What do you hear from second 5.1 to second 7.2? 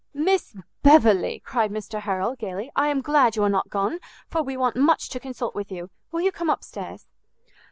consult with you. Will you come up stairs?"